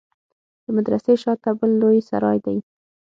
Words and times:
د 0.63 0.65
مدرسې 0.75 1.13
شا 1.21 1.33
ته 1.43 1.49
بل 1.59 1.71
لوى 1.81 1.99
سراى 2.09 2.37
دى. 2.45 2.57